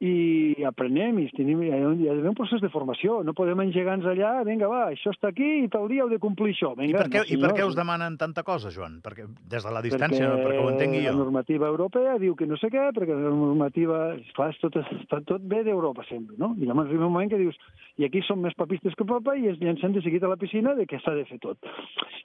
i 0.03 0.65
aprenem 0.67 1.21
i 1.21 1.29
tenim, 1.31 1.61
hi 1.63 1.69
ha, 1.71 1.77
hi 1.79 2.07
ha 2.09 2.15
d'haver 2.15 2.31
un 2.33 2.35
procés 2.35 2.59
de 2.63 2.69
formació. 2.73 3.21
No 3.23 3.35
podem 3.37 3.61
engegar-nos 3.63 4.09
allà, 4.11 4.33
vinga, 4.47 4.67
va, 4.67 4.81
això 4.91 5.13
està 5.13 5.29
aquí 5.31 5.47
i 5.63 5.69
tal 5.71 5.87
dia 5.91 6.03
heu 6.03 6.11
de 6.11 6.19
complir 6.23 6.51
això. 6.51 6.73
I 6.75 6.81
Vinga, 6.81 7.05
per, 7.05 7.09
què, 7.13 7.21
no, 7.23 7.29
I 7.31 7.39
per 7.39 7.53
què 7.55 7.67
us 7.69 7.77
demanen 7.77 8.17
tanta 8.19 8.43
cosa, 8.43 8.71
Joan? 8.73 8.99
Perquè 9.05 9.29
des 9.53 9.63
de 9.63 9.73
la 9.73 9.83
distància, 9.85 10.27
perquè, 10.27 10.43
perquè 10.49 10.65
ho 10.65 10.71
entengui 10.73 11.03
la 11.05 11.13
jo. 11.13 11.21
normativa 11.21 11.69
europea 11.71 12.17
diu 12.19 12.35
que 12.39 12.49
no 12.49 12.59
sé 12.59 12.71
què, 12.73 12.89
perquè 12.97 13.15
la 13.15 13.31
normativa... 13.31 14.01
Clar, 14.35 14.51
tot, 14.59 14.75
està 14.81 15.21
tot 15.29 15.43
bé 15.47 15.63
d'Europa 15.63 16.03
sempre, 16.09 16.35
no? 16.41 16.51
I 16.59 16.67
llavors 16.67 16.89
arriba 16.89 17.07
un 17.07 17.15
moment 17.15 17.31
que 17.31 17.39
dius 17.39 17.57
i 18.01 18.07
aquí 18.07 18.23
som 18.27 18.41
més 18.43 18.55
papistes 18.59 18.95
que 18.97 19.07
papa 19.07 19.37
i 19.37 19.47
ens 19.51 19.61
llancem 19.61 19.93
de 19.95 20.03
seguit 20.03 20.23
a 20.25 20.31
la 20.31 20.39
piscina 20.41 20.73
de 20.75 20.87
què 20.89 20.99
s'ha 20.99 21.13
de 21.15 21.27
fer 21.29 21.39
tot. 21.43 21.59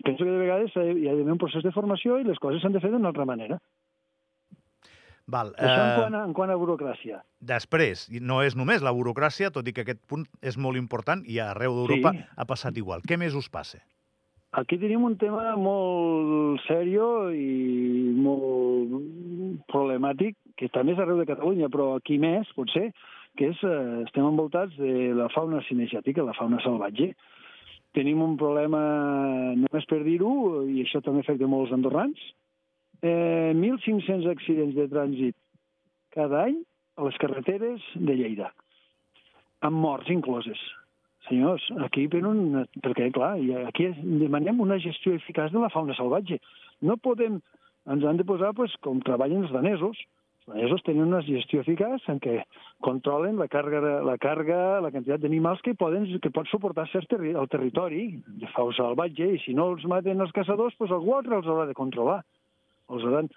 Penso 0.07 0.25
que 0.25 0.33
de 0.33 0.41
vegades 0.41 0.75
hi 0.75 1.07
ha 1.07 1.15
d'haver 1.15 1.35
un 1.37 1.43
procés 1.43 1.63
de 1.67 1.75
formació 1.75 2.19
i 2.19 2.27
les 2.27 2.41
coses 2.43 2.65
s'han 2.65 2.75
de 2.75 2.83
fer 2.83 2.91
d'una 2.95 3.13
altra 3.13 3.29
manera. 3.29 3.61
Val, 5.29 5.51
Això 5.59 5.83
en 5.85 5.91
eh, 5.93 5.97
quant, 6.01 6.15
a, 6.17 6.23
en 6.25 6.33
quant 6.33 6.51
a 6.51 6.57
burocràcia. 6.57 7.19
després, 7.45 8.07
no 8.25 8.41
és 8.43 8.57
només 8.57 8.81
la 8.83 8.93
burocràcia, 8.97 9.51
tot 9.53 9.67
i 9.69 9.75
que 9.77 9.83
aquest 9.85 10.01
punt 10.09 10.25
és 10.41 10.57
molt 10.57 10.77
important 10.81 11.21
i 11.29 11.39
arreu 11.39 11.75
d'Europa 11.77 12.13
Sí. 12.17 12.25
ha 12.37 12.45
passat 12.49 12.77
igual. 12.81 13.03
Què 13.03 13.19
més 13.19 13.35
us 13.35 13.49
passa? 13.53 13.79
Aquí 14.57 14.79
tenim 14.81 15.05
un 15.05 15.19
tema 15.21 15.55
molt 15.61 16.63
serio 16.67 17.29
i 17.37 18.15
molt 18.17 19.67
problemàtic, 19.69 20.37
que 20.57 20.69
també 20.73 20.95
és 20.95 20.99
arreu 21.05 21.19
de 21.21 21.27
Catalunya, 21.29 21.69
però 21.69 21.91
aquí 21.99 22.17
més, 22.19 22.49
potser, 22.57 22.89
que 23.37 23.51
és, 23.53 23.61
eh, 23.63 24.03
estem 24.07 24.25
envoltats 24.27 24.75
de 24.81 25.13
la 25.15 25.29
fauna 25.29 25.61
cinegètica, 25.69 26.25
la 26.25 26.33
fauna 26.35 26.59
salvatge. 26.65 27.13
Tenim 27.95 28.21
un 28.23 28.37
problema, 28.37 28.81
només 29.57 29.85
per 29.89 30.03
dir-ho, 30.05 30.65
i 30.69 30.83
això 30.85 31.03
també 31.05 31.21
afecta 31.21 31.47
molts 31.47 31.73
andorrans, 31.73 32.19
eh, 33.03 33.53
1.500 33.55 34.27
accidents 34.31 34.75
de 34.77 34.89
trànsit 34.91 35.37
cada 36.15 36.45
any 36.49 36.59
a 36.99 37.07
les 37.07 37.17
carreteres 37.23 37.85
de 37.95 38.17
Lleida, 38.19 38.51
amb 39.63 39.79
morts 39.85 40.11
incloses. 40.11 40.59
Senyors, 41.29 41.65
aquí 41.85 42.07
per 42.11 42.23
un... 42.27 42.65
Perquè, 42.83 43.11
clar, 43.15 43.35
aquí 43.69 43.91
demanem 44.01 44.63
una 44.65 44.79
gestió 44.83 45.13
eficaç 45.17 45.53
de 45.53 45.63
la 45.63 45.71
fauna 45.75 45.97
salvatge. 45.99 46.41
No 46.83 46.97
podem... 46.97 47.43
Ens 47.89 48.05
han 48.05 48.19
de 48.21 48.25
posar, 48.29 48.51
pues, 48.57 48.75
com 48.85 48.99
treballen 49.01 49.47
els 49.47 49.53
danesos. 49.55 50.01
Els 50.45 50.51
danesos 50.51 50.83
tenen 50.85 51.07
una 51.07 51.23
gestió 51.25 51.63
eficaç 51.63 52.05
en 52.13 52.19
què 52.25 52.35
controlen 52.85 53.39
la 53.41 53.47
càrrega, 53.53 53.99
la, 54.05 54.17
càrrega, 54.21 54.59
la 54.85 54.91
quantitat 54.93 55.23
d'animals 55.23 55.63
que 55.65 55.77
poden 55.79 56.05
que 56.21 56.33
pot 56.35 56.49
suportar 56.51 56.89
cert 56.93 57.09
terri 57.13 57.33
el 57.33 57.49
territori 57.53 58.03
de 58.41 58.51
fauna 58.57 58.77
salvatge, 58.77 59.31
i 59.37 59.41
si 59.45 59.57
no 59.57 59.71
els 59.73 59.87
maten 59.89 60.21
els 60.25 60.35
caçadors, 60.37 60.77
pues 60.81 60.93
algú 60.93 61.17
altre 61.17 61.39
els 61.39 61.49
haurà 61.49 61.69
de 61.69 61.77
controlar. 61.79 62.21
Els 62.89 63.05
hauran... 63.05 63.31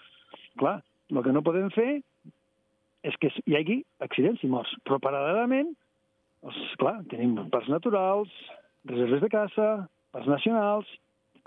Clar, 0.60 0.79
el 1.12 1.22
que 1.24 1.34
no 1.36 1.43
podem 1.43 1.70
fer 1.75 2.01
és 3.08 3.15
que 3.22 3.31
hi 3.48 3.55
hagi 3.58 3.77
accidents 4.05 4.43
i 4.46 4.50
morts, 4.51 4.74
però 4.86 5.00
paral·lelament 5.01 5.72
els, 6.48 6.60
clar, 6.81 6.98
tenim 7.12 7.36
parcs 7.53 7.70
naturals, 7.72 8.34
reserves 8.89 9.24
de 9.24 9.29
caça, 9.31 9.67
parcs 10.13 10.29
nacionals, 10.29 10.89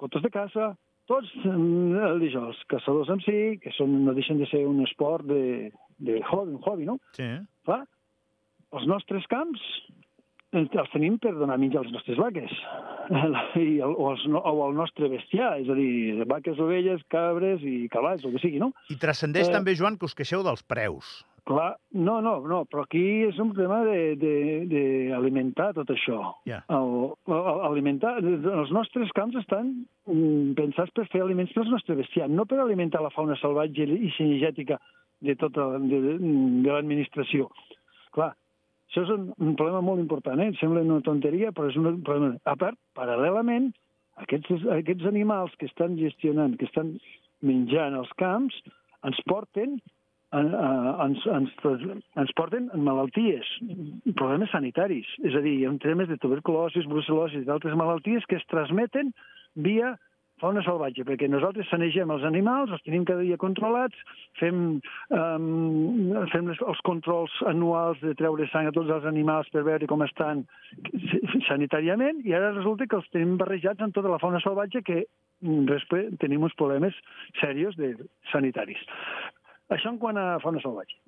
cotes 0.00 0.25
de 0.25 0.30
caça, 0.34 0.73
tots, 1.11 1.30
eh, 1.44 1.54
això, 2.26 2.46
els 2.49 2.61
caçadors 2.73 3.11
en 3.12 3.20
si, 3.25 3.38
que 3.62 3.73
són, 3.76 3.99
no 4.06 4.14
deixen 4.16 4.40
de 4.40 4.49
ser 4.50 4.64
un 4.66 4.80
esport 4.87 5.26
de, 5.28 5.70
de 5.99 6.20
hobby, 6.23 6.56
un 6.56 6.62
hobby, 6.62 6.88
no? 6.88 6.99
Sí? 7.18 7.28
Clar, 7.68 7.82
els 8.75 8.88
nostres 8.90 9.26
camps 9.30 9.62
els 10.54 10.92
tenim 10.92 11.18
per 11.18 11.34
donar 11.37 11.58
menjar 11.58 11.82
a 11.82 11.84
les 11.87 11.94
nostres 11.96 12.18
vaques 12.20 12.52
I 13.61 13.80
el, 13.84 13.92
o, 13.92 14.08
els, 14.14 14.25
o 14.30 14.54
el 14.68 14.75
nostre 14.78 15.11
bestiar, 15.12 15.58
és 15.61 15.68
a 15.68 15.76
dir, 15.76 16.25
vaques, 16.30 16.58
ovelles, 16.62 17.02
cabres 17.12 17.61
i 17.66 17.84
cavalls, 17.92 18.25
el 18.25 18.32
que 18.37 18.40
sigui, 18.46 18.62
no? 18.62 18.73
I 18.88 18.96
transcendeix 19.00 19.50
Eh. 19.50 19.52
també, 19.52 19.75
Joan, 19.76 19.99
que 20.00 20.08
us 20.08 20.16
queixeu 20.16 20.42
dels 20.46 20.62
preus. 20.64 21.25
Clar, 21.44 21.75
no, 21.92 22.23
no, 22.25 22.38
no, 22.49 22.62
però 22.64 22.87
aquí 22.87 23.02
és 23.26 23.37
un 23.42 23.50
tema 23.52 23.82
d'alimentar 23.84 25.75
tot 25.76 25.90
això. 25.92 26.20
Ja. 26.49 26.62
El, 26.73 27.12
el, 27.28 27.61
alimentar, 27.68 28.14
els 28.25 28.73
nostres 28.73 29.12
camps 29.12 29.37
estan 29.42 29.75
mm, 30.08 30.54
pensats 30.56 30.94
per 30.96 31.04
fer 31.12 31.20
aliments 31.20 31.52
pel 31.52 31.68
nostre 31.68 31.99
bestiar, 32.00 32.30
no 32.32 32.46
per 32.49 32.62
alimentar 32.62 33.02
la 33.04 33.12
fauna 33.12 33.37
salvatge 33.42 33.84
i 33.84 34.08
cinegètica 34.16 34.80
de 35.25 35.37
tota 35.37 35.75
de, 35.78 36.00
de, 36.00 36.16
de 36.64 36.70
l'administració. 36.73 37.50
Clar, 38.16 38.32
això 38.94 39.02
és 39.02 39.10
un, 39.10 39.32
un 39.42 39.56
problema 39.58 39.80
molt 39.82 39.98
important, 39.98 40.38
eh? 40.38 40.52
Sembla 40.60 40.84
una 40.86 41.02
tonteria, 41.02 41.50
però 41.50 41.66
és 41.66 41.78
un 41.80 41.98
problema. 42.06 42.36
A 42.46 42.54
part, 42.60 42.78
paral·lelament, 42.94 43.72
aquests, 44.22 44.68
aquests 44.70 45.08
animals 45.10 45.54
que 45.58 45.66
estan 45.66 45.98
gestionant, 45.98 46.54
que 46.60 46.68
estan 46.70 46.94
menjant 47.42 47.98
els 47.98 48.12
camps, 48.22 48.54
ens 49.04 49.18
porten 49.26 49.80
ens, 50.34 51.26
ens, 51.30 51.50
ens 52.18 52.32
porten 52.38 52.70
en 52.74 52.82
malalties, 52.86 53.50
problemes 54.18 54.50
sanitaris. 54.54 55.06
És 55.26 55.34
a 55.34 55.42
dir, 55.44 55.58
hi 55.58 55.66
ha 55.68 55.74
temes 55.82 56.10
de 56.10 56.18
tuberculosis, 56.22 56.88
brucel·losi 56.90 57.42
i 57.42 57.46
d'altres 57.46 57.76
malalties 57.78 58.26
que 58.30 58.38
es 58.40 58.46
transmeten 58.50 59.12
via 59.54 59.94
fauna 60.42 60.62
salvatge, 60.66 61.04
perquè 61.06 61.28
nosaltres 61.30 61.68
sanegem 61.70 62.10
els 62.10 62.24
animals, 62.26 62.72
els 62.74 62.82
tenim 62.86 63.04
cada 63.08 63.22
dia 63.24 63.38
controlats, 63.40 63.98
fem, 64.40 64.80
um, 65.14 65.46
fem 66.32 66.50
les, 66.50 66.60
els 66.66 66.82
controls 66.86 67.34
anuals 67.50 68.00
de 68.02 68.14
treure 68.18 68.48
sang 68.52 68.68
a 68.68 68.74
tots 68.74 68.90
els 68.90 69.06
animals 69.10 69.50
per 69.54 69.64
veure 69.66 69.88
com 69.90 70.02
estan 70.06 70.44
sanitàriament, 71.48 72.24
i 72.26 72.34
ara 72.34 72.54
resulta 72.56 72.88
que 72.88 72.98
els 73.00 73.08
tenim 73.14 73.38
barrejats 73.40 73.84
amb 73.84 73.94
tota 73.96 74.12
la 74.12 74.20
fauna 74.22 74.42
salvatge 74.44 74.82
que 74.86 75.04
després 75.70 76.12
tenim 76.20 76.44
uns 76.46 76.56
problemes 76.58 76.96
serios 77.40 77.76
de 77.76 77.94
sanitaris. 78.32 78.80
Això 79.72 79.92
en 79.92 80.00
quant 80.02 80.18
a 80.20 80.38
fauna 80.42 80.62
salvatge. 80.64 80.98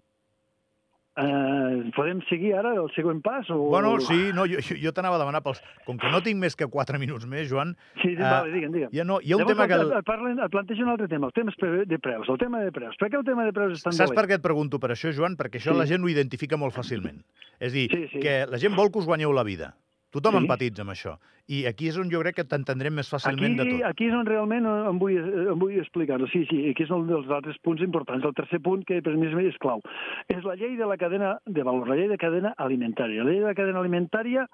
Uh, 1.16 1.88
podem 1.96 2.18
seguir 2.28 2.50
ara 2.60 2.74
el 2.76 2.90
següent 2.92 3.22
pas? 3.24 3.48
O... 3.48 3.70
Bueno, 3.72 3.94
sí, 4.04 4.32
no, 4.36 4.44
jo, 4.44 4.60
jo 4.60 4.90
t'anava 4.92 5.16
a 5.16 5.20
demanar 5.22 5.40
pels... 5.40 5.62
Com 5.86 5.96
que 5.96 6.10
no 6.12 6.20
tinc 6.20 6.36
més 6.36 6.52
que 6.60 6.68
4 6.68 7.00
minuts 7.00 7.24
més, 7.24 7.46
Joan... 7.48 7.72
Sí, 8.02 8.10
sí 8.10 8.18
uh, 8.20 8.26
vale, 8.26 8.52
digue'm, 8.52 8.74
digue'm. 8.74 8.92
Ja 8.92 9.06
no, 9.08 9.16
hi 9.24 9.32
ha 9.32 9.38
un 9.38 9.46
Llavors, 9.46 9.54
tema 9.54 9.68
que... 9.70 9.78
El... 9.80 10.04
Parlen, 10.04 10.42
et 10.44 10.52
plantejo 10.52 10.84
un 10.84 10.92
altre 10.92 11.08
tema, 11.08 11.30
el 11.32 11.36
tema 11.38 11.56
de 11.88 11.98
preus, 12.04 12.28
el 12.28 12.38
tema 12.42 12.60
de 12.66 12.74
preus. 12.76 13.00
Per 13.00 13.08
què 13.08 13.16
el 13.16 13.24
tema 13.24 13.48
de 13.48 13.56
preus 13.56 13.78
és 13.78 13.86
tan 13.86 13.96
Saps 13.96 14.10
dolent? 14.10 14.20
per 14.20 14.26
què 14.28 14.36
et 14.36 14.44
pregunto 14.44 14.82
per 14.82 14.92
això, 14.92 15.14
Joan? 15.16 15.38
Perquè 15.40 15.56
això 15.62 15.72
Sí. 15.72 15.78
la 15.80 15.88
gent 15.88 16.04
ho 16.04 16.12
identifica 16.12 16.60
molt 16.60 16.76
fàcilment. 16.76 17.24
És 17.64 17.72
dir, 17.72 17.88
Sí, 17.88 18.04
sí. 18.12 18.20
que 18.20 18.44
la 18.52 18.60
gent 18.60 18.76
vol 18.76 18.92
que 18.92 19.00
us 19.00 19.08
guanyeu 19.08 19.32
la 19.32 19.42
vida. 19.48 19.72
Tothom 20.14 20.34
Sí. 20.36 20.42
empatitza 20.44 20.82
amb 20.82 20.90
això. 20.94 21.16
I 21.48 21.64
aquí 21.66 21.88
és 21.88 21.96
on 21.98 22.08
jo 22.10 22.20
crec 22.20 22.34
que 22.36 22.44
t'entendrem 22.44 22.94
més 22.94 23.06
Aquí, 23.06 23.14
fàcilment 23.16 23.56
de 23.56 23.64
tot. 23.70 23.82
aquí 23.84 24.06
és 24.06 24.14
on 24.14 24.26
realment 24.26 24.66
em 24.66 24.98
vull, 24.98 25.16
em 25.16 25.58
vull 25.58 25.78
explicar-ho. 25.78 26.26
Sí, 26.28 26.44
sí, 26.50 26.70
aquí 26.70 26.82
és 26.84 26.90
un 26.90 27.06
dels 27.06 27.28
altres 27.30 27.56
punts 27.62 27.82
importants. 27.82 28.24
El 28.24 28.34
tercer 28.34 28.60
punt, 28.60 28.84
que 28.84 29.00
per 29.02 29.14
mi 29.16 29.26
és, 29.46 29.56
clau, 29.58 29.80
és 30.28 30.42
la 30.44 30.54
llei 30.56 30.76
de 30.76 30.86
la 30.86 30.96
cadena 30.96 31.38
de 31.46 31.62
valor, 31.62 31.88
la 31.88 31.96
llei 31.96 32.08
de 32.08 32.16
cadena 32.18 32.54
alimentària. 32.58 33.22
La 33.24 33.30
llei 33.30 33.40
de 33.40 33.46
la 33.46 33.54
cadena 33.54 33.78
alimentària 33.80 34.46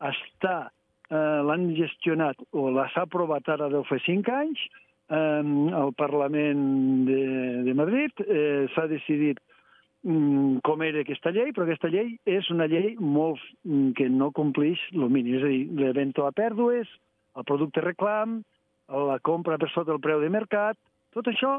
està, 0.00 0.70
eh, 1.10 1.14
l'han 1.46 1.74
gestionat, 1.76 2.36
o 2.52 2.70
la 2.70 2.88
s'ha 2.92 3.02
aprovat 3.06 3.48
ara 3.48 3.68
deu 3.68 3.84
fer 3.84 4.00
cinc 4.04 4.28
anys, 4.28 4.58
eh, 5.08 5.42
al 5.72 5.92
Parlament 5.94 7.06
de, 7.06 7.62
de 7.64 7.74
Madrid, 7.74 8.10
eh, 8.28 8.66
s'ha 8.74 8.86
decidit 8.88 9.38
mm, 9.38 9.55
com 10.06 10.82
era 10.86 11.02
aquesta 11.02 11.32
llei, 11.34 11.50
però 11.50 11.66
aquesta 11.66 11.90
llei 11.90 12.12
és 12.30 12.46
una 12.54 12.68
llei 12.70 12.94
molt 13.00 13.42
mm, 13.64 13.90
que 13.98 14.06
no 14.12 14.30
compleix 14.36 14.82
el 14.94 15.08
mínim, 15.10 15.40
és 15.40 15.46
a 15.46 15.50
dir, 15.50 15.64
l'evento 15.80 16.26
a 16.26 16.34
pèrdues, 16.36 16.90
el 17.36 17.46
producte 17.48 17.82
reclam, 17.82 18.40
la 18.86 19.18
compra 19.26 19.58
per 19.58 19.68
sota 19.72 19.90
del 19.90 20.02
preu 20.04 20.22
de 20.22 20.30
mercat, 20.30 20.78
tot 21.16 21.26
això 21.26 21.58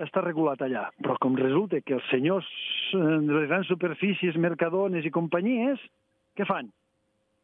està 0.00 0.22
regulat 0.24 0.62
allà. 0.64 0.86
Però 1.04 1.18
com 1.20 1.36
resulta 1.36 1.82
que 1.84 1.98
els 1.98 2.08
senyors 2.08 2.48
eh, 2.96 2.98
de 2.98 3.34
les 3.34 3.48
grans 3.50 3.68
superfícies, 3.68 4.40
mercadones 4.40 5.04
i 5.04 5.12
companyies, 5.12 5.82
què 6.38 6.48
fan? 6.48 6.72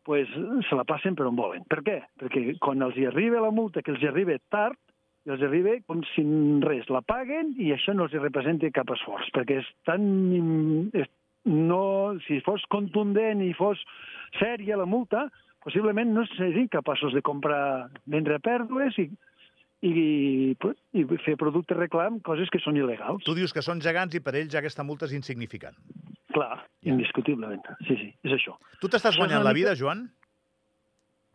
pues 0.07 0.29
se 0.69 0.77
la 0.79 0.85
passen 0.87 1.17
per 1.19 1.25
on 1.27 1.35
volen. 1.35 1.65
Per 1.67 1.81
què? 1.83 1.97
Perquè 2.23 2.53
quan 2.63 2.85
els 2.87 2.95
hi 2.95 3.09
arriba 3.09 3.41
la 3.43 3.51
multa, 3.51 3.83
que 3.83 3.91
els 3.91 4.05
hi 4.05 4.07
arriba 4.07 4.37
tard, 4.55 4.79
i 5.27 5.33
els 5.35 5.43
arriba 5.43 5.75
com 5.91 6.03
si 6.15 6.23
res. 6.63 6.89
La 6.93 7.03
paguen 7.03 7.55
i 7.59 7.73
això 7.75 7.95
no 7.95 8.07
els 8.07 8.15
representa 8.17 8.71
cap 8.75 8.91
esforç, 8.95 9.31
perquè 9.35 9.61
és 9.63 9.71
tan... 9.89 10.07
És, 10.95 11.09
no, 11.47 12.17
si 12.27 12.41
fos 12.43 12.65
contundent 12.73 13.43
i 13.45 13.53
fos 13.55 13.79
sèria 14.41 14.79
la 14.79 14.87
multa, 14.87 15.29
possiblement 15.63 16.11
no 16.15 16.25
serien 16.35 16.67
capaços 16.71 17.15
de 17.15 17.23
comprar, 17.23 17.89
vendre 18.11 18.39
pèrdues 18.43 18.99
i, 18.99 19.07
i, 19.87 19.93
i 20.57 21.05
fer 21.23 21.37
productes 21.39 21.79
reclam, 21.79 22.19
coses 22.27 22.51
que 22.51 22.59
són 22.65 22.79
il·legals. 22.81 23.23
Tu 23.27 23.35
dius 23.39 23.55
que 23.55 23.63
són 23.63 23.83
gegants 23.85 24.15
i 24.19 24.23
per 24.23 24.35
ells 24.41 24.55
aquesta 24.59 24.83
multa 24.87 25.07
és 25.07 25.15
insignificant. 25.19 25.79
Clar, 26.35 26.65
Ja. 26.87 26.93
indiscutiblement. 26.93 27.63
Sí, 27.87 27.95
sí, 27.97 28.11
és 28.27 28.33
això. 28.37 28.53
Tu 28.83 28.91
t'estàs 28.91 29.17
guanyant 29.19 29.43
la 29.47 29.55
vida, 29.57 29.73
Joan? 29.79 30.05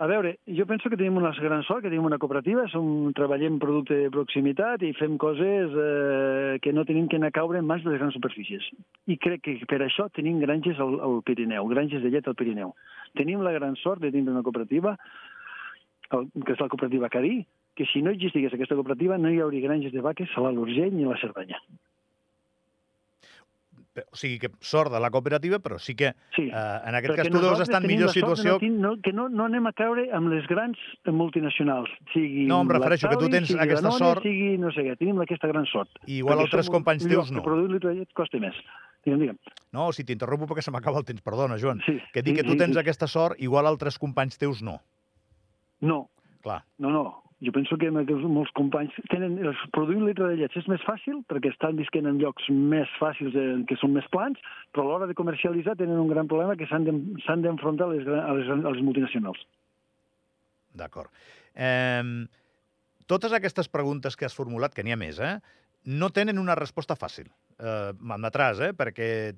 A 0.01 0.07
veure, 0.09 0.39
jo 0.49 0.65
penso 0.65 0.89
que 0.89 0.97
tenim 0.97 1.19
una 1.19 1.29
gran 1.37 1.61
sort, 1.61 1.83
que 1.83 1.89
tenim 1.91 2.07
una 2.07 2.17
cooperativa, 2.17 2.63
som, 2.73 3.11
treballem 3.13 3.59
producte 3.61 3.93
de 3.99 4.07
proximitat 4.09 4.81
i 4.81 4.95
fem 4.97 5.13
coses 5.21 5.75
eh, 5.77 6.55
que 6.63 6.73
no 6.73 6.87
tenim 6.89 7.05
que 7.05 7.19
anar 7.19 7.29
a 7.29 7.35
caure 7.35 7.61
en 7.61 7.67
mans 7.69 7.85
de 7.85 7.91
les 7.91 8.01
grans 8.01 8.17
superfícies. 8.17 8.65
I 9.05 9.19
crec 9.21 9.43
que 9.45 9.53
per 9.69 9.77
això 9.85 10.07
tenim 10.17 10.39
granges 10.41 10.81
al, 10.81 10.97
al 11.05 11.21
Pirineu, 11.27 11.69
granges 11.69 12.01
de 12.01 12.09
llet 12.09 12.25
al 12.25 12.37
Pirineu. 12.39 12.73
Tenim 13.13 13.45
la 13.45 13.53
gran 13.53 13.77
sort 13.83 14.01
de 14.01 14.09
tindre 14.09 14.33
una 14.33 14.41
cooperativa, 14.41 14.95
el, 16.17 16.25
que 16.47 16.57
és 16.57 16.65
la 16.65 16.71
cooperativa 16.73 17.13
Cadí, 17.13 17.43
que 17.77 17.85
si 17.93 18.01
no 18.01 18.09
existís 18.09 18.49
aquesta 18.49 18.79
cooperativa 18.81 19.21
no 19.21 19.29
hi 19.29 19.37
hauria 19.45 19.69
granges 19.69 19.93
de 19.93 20.01
vaques 20.01 20.33
a 20.33 20.47
l'Alt 20.47 20.65
Urgell 20.65 20.97
ni 20.97 21.05
a 21.05 21.13
la 21.13 21.21
Cerdanya. 21.21 21.61
O 23.91 24.15
sigui, 24.15 24.37
que 24.39 24.47
sort 24.63 24.87
de 24.93 24.99
la 25.03 25.09
cooperativa, 25.11 25.57
però 25.59 25.75
sí 25.77 25.95
que 25.99 26.13
Sí. 26.33 26.43
eh, 26.47 26.77
en 26.87 26.95
aquest 26.95 27.13
cas 27.17 27.27
tu 27.29 27.41
deus 27.43 27.59
estar 27.59 27.81
en 27.81 27.87
millor 27.89 28.09
situació... 28.09 28.57
Que 28.57 28.69
no, 28.69 28.93
que 29.03 29.11
no, 29.11 29.27
no 29.27 29.49
anem 29.49 29.67
a 29.67 29.73
caure 29.75 30.05
amb 30.15 30.29
les 30.31 30.47
grans 30.47 30.77
multinacionals, 31.11 31.89
sigui 32.13 32.45
No, 32.47 32.61
em 32.63 32.69
refereixo 32.71 33.09
que 33.11 33.17
tu 33.19 33.27
tens 33.27 33.49
sigui 33.49 33.59
aquesta 33.59 33.89
Danone, 33.89 34.05
sort- 34.05 34.23
sigui 34.23 34.57
no 34.61 34.71
sé 34.71 34.85
què, 34.87 34.95
tenim 34.97 35.19
aquesta 35.19 35.49
gran 35.51 35.65
sort. 35.67 35.91
I 36.07 36.21
igual 36.23 36.39
altres 36.39 36.69
companys 36.71 37.03
teus 37.07 37.31
no. 37.35 37.41
Que 37.41 37.49
produir 37.49 37.67
un 37.67 37.73
litre 37.75 37.89
de 37.91 37.99
llet 37.99 38.13
costa 38.15 38.39
més. 38.39 38.55
Digue'm, 39.03 39.19
digue'm. 39.25 39.37
No, 39.73 39.91
si 39.91 40.05
t'interrompo 40.07 40.47
perquè 40.47 40.61
se 40.63 40.71
m'acaba 40.71 40.99
el 41.01 41.05
temps, 41.05 41.21
perdona, 41.25 41.57
Joan. 41.59 41.81
Sí, 41.85 41.99
Que 42.13 42.21
dic 42.23 42.35
sí, 42.37 42.41
que 42.41 42.47
tu 42.47 42.53
sí, 42.55 42.59
tens 42.63 42.75
sí. 42.75 42.79
aquesta 42.79 43.07
sort, 43.11 43.35
igual 43.43 43.67
altres 43.67 43.99
companys 43.99 44.37
teus 44.37 44.61
no. 44.63 44.79
No, 45.81 46.09
Clar. 46.43 46.63
no, 46.77 46.91
no. 46.91 47.23
Jo 47.41 47.51
penso 47.51 47.73
que 47.77 47.89
que 47.89 48.15
molts 48.29 48.51
companys 48.53 48.93
tenen... 49.09 49.39
els- 49.41 49.61
Produir 49.73 49.97
un 49.97 50.05
litre 50.05 50.27
de 50.29 50.35
llet 50.37 50.53
és 50.57 50.67
més 50.69 50.81
fàcil 50.85 51.23
perquè 51.27 51.49
estan 51.49 51.75
visquent 51.75 52.05
en 52.05 52.19
llocs 52.21 52.49
més 52.53 52.87
fàcils, 52.99 53.33
eh, 53.33 53.63
que 53.67 53.75
són 53.81 53.93
més 53.95 54.05
plans, 54.13 54.37
però 54.71 54.83
a 54.83 54.89
l'hora 54.91 55.07
de 55.09 55.15
comercialitzar 55.17 55.73
tenen 55.79 55.97
un 55.97 56.07
gran 56.11 56.27
problema 56.29 56.55
que 56.55 56.67
s'han 56.69 56.85
d'en- 56.85 57.17
s'han 57.25 57.41
d'enfrontar 57.41 57.87
a, 57.87 57.93
les, 57.95 58.05
a, 58.07 58.33
les, 58.37 58.49
a 58.49 58.69
les 58.75 58.83
multinacionals. 58.85 59.41
D'acord. 60.77 61.09
Eh, 61.55 62.03
totes 63.07 63.33
aquestes 63.33 63.67
preguntes 63.67 64.15
que 64.15 64.25
has 64.29 64.35
formulat, 64.37 64.73
que 64.75 64.83
n'hi 64.85 64.93
ha 64.93 64.99
més, 65.01 65.17
eh, 65.19 65.39
no 65.85 66.11
tenen 66.13 66.37
una 66.37 66.53
resposta 66.55 66.95
fàcil. 66.95 67.25
Eh, 67.57 67.89
M'admetràs, 67.99 68.61
eh, 68.61 68.71
perquè 68.77 69.33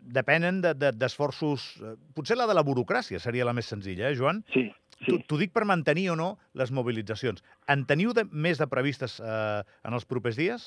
depenen 0.00 0.62
de- 0.62 0.74
de- 0.78 0.92
d'esforços... 0.94 1.74
De, 1.82 1.96
potser 2.14 2.38
la 2.38 2.46
de 2.46 2.54
la 2.54 2.62
burocràcia 2.64 3.18
seria 3.20 3.44
la 3.44 3.52
més 3.52 3.66
senzilla, 3.66 4.08
eh, 4.08 4.16
Joan? 4.16 4.44
Sí, 4.54 4.70
sí. 5.06 5.18
T'ho 5.28 5.38
dic 5.40 5.52
per 5.54 5.64
mantenir 5.68 6.10
o 6.12 6.16
no 6.18 6.36
les 6.58 6.72
mobilitzacions. 6.74 7.42
En 7.70 7.86
teniu 7.88 8.14
de, 8.16 8.26
més 8.32 8.60
de 8.60 8.68
previstes 8.70 9.18
eh, 9.20 9.62
en 9.86 9.98
els 9.98 10.06
propers 10.08 10.38
dies? 10.38 10.66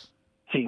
Sí, 0.53 0.65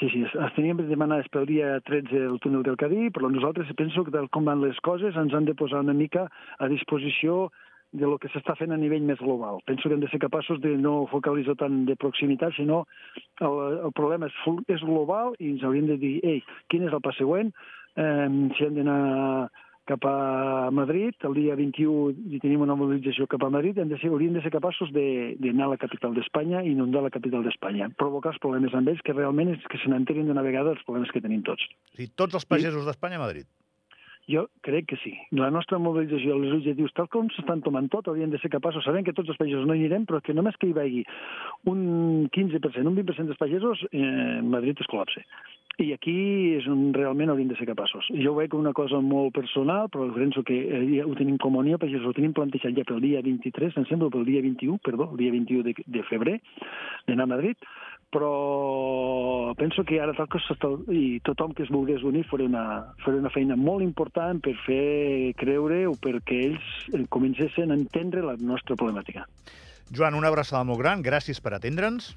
sí, 0.00 0.08
sí. 0.12 0.22
Es, 0.24 0.54
teníem 0.56 0.82
demanades 0.88 1.28
pel 1.34 1.48
dia 1.50 1.76
13 1.88 2.24
el 2.30 2.40
túnel 2.44 2.64
del 2.66 2.78
Cadí, 2.80 3.10
però 3.14 3.30
nosaltres 3.32 3.70
penso 3.78 4.04
que 4.04 4.14
tal 4.14 4.30
com 4.34 4.48
van 4.48 4.64
les 4.64 4.80
coses 4.86 5.16
ens 5.16 5.34
han 5.34 5.46
de 5.48 5.56
posar 5.58 5.84
una 5.86 5.96
mica 5.96 6.28
a 6.58 6.70
disposició 6.70 7.50
de 7.94 8.08
lo 8.10 8.18
que 8.18 8.28
s'està 8.32 8.56
fent 8.58 8.74
a 8.74 8.78
nivell 8.78 9.04
més 9.06 9.20
global. 9.22 9.60
Penso 9.70 9.86
que 9.86 9.94
hem 9.94 10.02
de 10.02 10.10
ser 10.10 10.18
capaços 10.18 10.58
de 10.60 10.72
no 10.74 11.04
focalitzar 11.12 11.54
tant 11.60 11.84
de 11.86 11.94
proximitat, 11.94 12.56
sinó 12.56 12.82
el, 13.38 13.78
el 13.86 13.92
problema 13.94 14.26
és, 14.26 14.40
és 14.74 14.82
global 14.82 15.36
i 15.38 15.52
ens 15.54 15.62
hauríem 15.62 15.86
de 15.92 15.98
dir, 16.02 16.14
ei, 16.26 16.40
quin 16.72 16.88
és 16.88 16.96
el 16.96 17.02
pas 17.04 17.14
següent? 17.20 17.54
Eh, 17.94 18.26
si 18.58 18.66
hem 18.66 18.74
d'anar 18.80 18.98
cap 19.88 20.04
a 20.08 20.70
Madrid, 20.72 21.16
el 21.28 21.34
dia 21.36 21.56
21 21.58 22.34
i 22.34 22.40
tenim 22.42 22.64
una 22.64 22.76
mobilització 22.78 23.26
cap 23.30 23.44
a 23.44 23.50
Madrid, 23.52 23.78
hem 23.78 23.90
de 23.90 23.98
ser, 24.00 24.10
hauríem 24.12 24.36
de 24.38 24.42
ser 24.44 24.52
capaços 24.54 24.92
d'anar 24.94 25.68
a 25.68 25.72
la 25.74 25.80
capital 25.80 26.16
d'Espanya 26.16 26.62
i 26.64 26.72
inundar 26.72 27.04
la 27.04 27.12
capital 27.14 27.44
d'Espanya, 27.44 27.90
provocar 28.00 28.32
els 28.32 28.40
problemes 28.44 28.76
amb 28.76 28.88
ells, 28.92 29.02
que 29.04 29.16
realment 29.16 29.52
és 29.56 29.68
que 29.68 29.80
se 29.82 29.92
n'enterin 29.92 30.30
d'una 30.30 30.46
vegada 30.46 30.72
els 30.72 30.84
problemes 30.88 31.12
que 31.12 31.22
tenim 31.24 31.44
tots. 31.44 31.68
O 31.92 31.98
sigui, 31.98 32.10
tots 32.16 32.40
els 32.40 32.48
pagesos 32.48 32.88
d'Espanya 32.88 33.20
a 33.20 33.26
Madrid. 33.26 33.48
Jo 34.30 34.46
crec 34.64 34.86
que 34.88 34.96
sí. 35.02 35.12
La 35.36 35.50
nostra 35.52 35.78
mobilització, 35.82 36.38
els 36.38 36.54
objectius, 36.56 36.94
tal 36.96 37.10
com 37.12 37.28
s'estan 37.34 37.60
tomant 37.64 37.90
tot, 37.92 38.08
haurien 38.08 38.32
de 38.32 38.40
ser 38.40 38.48
capaços, 38.52 38.84
sabem 38.86 39.04
que 39.04 39.12
tots 39.16 39.28
els 39.28 39.40
pagesos 39.40 39.66
no 39.68 39.76
hi 39.76 39.82
anirem, 39.82 40.06
però 40.08 40.22
que 40.24 40.36
només 40.36 40.56
que 40.60 40.70
hi 40.70 40.76
vagi 40.76 41.02
un 41.68 42.30
15%, 42.32 42.88
un 42.88 42.96
20% 42.96 43.28
dels 43.28 43.40
pagesos, 43.40 43.84
eh, 43.92 44.40
Madrid 44.40 44.80
es 44.80 44.88
col·lapse. 44.88 45.20
I 45.82 45.88
aquí 45.90 46.14
és 46.54 46.66
on 46.70 46.92
realment 46.94 47.32
hauríem 47.32 47.48
de 47.50 47.56
ser 47.58 47.66
capaços. 47.66 48.06
Jo 48.14 48.32
ho 48.32 48.36
veig 48.38 48.52
una 48.54 48.72
cosa 48.72 49.00
molt 49.02 49.34
personal, 49.34 49.88
però 49.90 50.06
penso 50.14 50.44
que 50.46 50.54
eh, 50.54 51.02
ho 51.02 51.16
tenim 51.18 51.36
com 51.42 51.56
a 51.58 51.64
Unió 51.64 51.80
Pagès, 51.82 52.04
ho 52.06 52.14
tenim 52.16 52.32
plantejat 52.32 52.78
ja 52.78 52.86
pel 52.88 53.02
dia 53.02 53.20
23, 53.26 53.76
em 53.76 53.88
sembla, 53.90 54.12
pel 54.14 54.24
dia 54.28 54.40
21, 54.44 54.78
perdó, 54.86 55.10
el 55.10 55.20
dia 55.20 55.34
21 55.34 55.66
de, 55.66 55.74
de 55.84 56.04
febrer, 56.08 56.38
d'anar 57.08 57.26
a 57.26 57.32
Madrid, 57.34 57.58
però 58.14 59.54
penso 59.58 59.82
que 59.82 59.98
ara 60.00 60.14
toca 60.14 60.38
i 60.94 61.18
tothom 61.26 61.54
que 61.54 61.64
es 61.66 61.72
volgués 61.74 62.04
unir 62.06 62.22
farà 62.30 62.46
una, 62.46 62.64
farà 63.02 63.18
una 63.18 63.32
feina 63.34 63.56
molt 63.58 63.82
important 63.82 64.38
per 64.44 64.54
fer 64.62 65.34
creure 65.40 65.84
o 65.90 65.96
perquè 65.98 66.40
ells 66.48 66.68
eh, 66.94 67.02
comencessin 67.10 67.74
a 67.74 67.78
entendre 67.78 68.22
la 68.22 68.36
nostra 68.38 68.78
problemàtica. 68.78 69.26
Joan, 69.90 70.14
una 70.16 70.30
abraçada 70.30 70.62
molt 70.64 70.80
gran, 70.80 71.02
gràcies 71.04 71.42
per 71.42 71.56
atendre'ns 71.58 72.14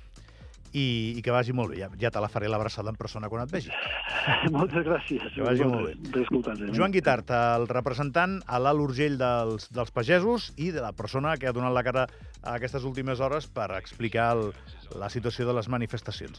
i, 0.78 0.88
i 1.18 1.24
que 1.26 1.34
vagi 1.34 1.56
molt 1.58 1.74
bé. 1.74 1.82
Ja, 1.82 1.90
ja 2.00 2.12
te 2.14 2.22
la 2.24 2.30
faré 2.32 2.50
l'abraçada 2.52 2.92
en 2.94 3.00
persona 3.00 3.30
quan 3.32 3.46
et 3.46 3.54
vegi. 3.54 3.72
Moltes 4.58 4.86
gràcies. 4.86 5.28
Que 5.34 5.46
vagi 5.46 5.68
molt 5.68 5.90
bé. 5.90 6.24
Eh? 6.28 6.72
Joan 6.76 6.94
Guitart, 6.94 7.32
el 7.58 7.68
representant 7.72 8.40
a 8.46 8.62
l'Alt 8.62 8.84
Urgell 8.84 9.18
dels, 9.22 9.70
dels 9.74 9.94
pagesos 9.96 10.52
i 10.56 10.72
de 10.76 10.84
la 10.84 10.94
persona 10.98 11.38
que 11.40 11.50
ha 11.50 11.56
donat 11.56 11.76
la 11.76 11.86
cara 11.88 12.08
a 12.44 12.58
aquestes 12.58 12.86
últimes 12.88 13.22
hores 13.24 13.48
per 13.50 13.72
explicar 13.78 14.32
el, 14.38 14.52
la 15.00 15.10
situació 15.14 15.48
de 15.48 15.58
les 15.58 15.70
manifestacions. 15.72 16.36